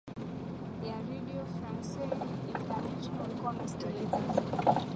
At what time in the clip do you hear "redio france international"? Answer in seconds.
1.09-3.27